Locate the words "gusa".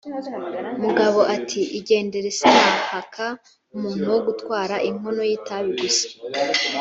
5.81-6.05